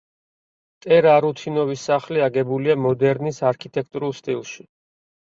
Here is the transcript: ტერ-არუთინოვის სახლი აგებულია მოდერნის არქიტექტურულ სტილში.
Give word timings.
ტერ-არუთინოვის 0.85 1.83
სახლი 1.89 2.23
აგებულია 2.27 2.75
მოდერნის 2.85 3.41
არქიტექტურულ 3.51 4.15
სტილში. 4.21 4.65